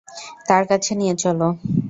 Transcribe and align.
তার 0.47 0.63
কাছে 0.69 0.91
নিয়ে 0.95 1.15
চলো। 1.15 1.47